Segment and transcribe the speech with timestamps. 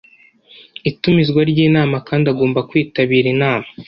[0.89, 3.67] itumizwa ry inama kandi agomba kwitabira inama